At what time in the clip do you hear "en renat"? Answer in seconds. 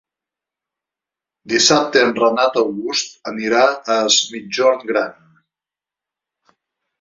2.05-2.57